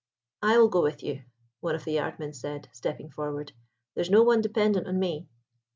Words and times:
"I 0.41 0.57
will 0.57 0.67
go 0.69 0.81
with 0.81 1.03
you," 1.03 1.21
one 1.59 1.75
of 1.75 1.83
the 1.85 1.91
yard 1.91 2.17
men 2.17 2.33
said, 2.33 2.69
stepping 2.73 3.11
forward; 3.11 3.51
"there's 3.93 4.09
no 4.09 4.23
one 4.23 4.41
dependent 4.41 4.87
on 4.87 4.97
me." 4.97 5.27